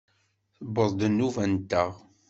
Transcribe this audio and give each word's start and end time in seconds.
Tewweḍ-d 0.57 1.01
nnuba-nteɣ! 1.07 1.91